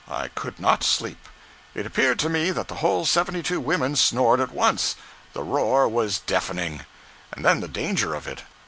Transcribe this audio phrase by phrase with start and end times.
[0.09, 1.27] I could not sleep.
[1.75, 4.95] It appeared to me that the whole seventy two women snored at once.
[5.33, 6.85] The roar was deafening.
[7.31, 8.41] And then the danger of it!